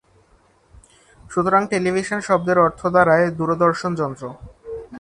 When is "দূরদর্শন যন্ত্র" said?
3.37-4.23